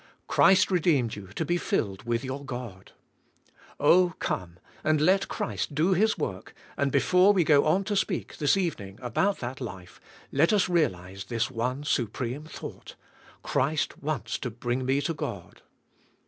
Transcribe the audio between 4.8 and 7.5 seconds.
and let Christ do His work, and before we